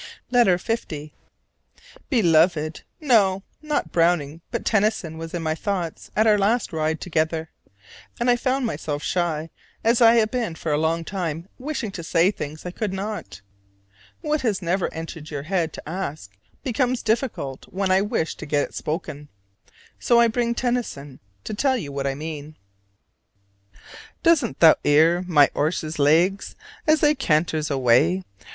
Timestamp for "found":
8.35-8.65